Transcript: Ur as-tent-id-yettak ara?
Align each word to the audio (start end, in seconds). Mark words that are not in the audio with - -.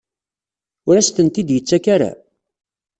Ur 0.87 0.95
as-tent-id-yettak 0.97 1.85
ara? 1.95 2.11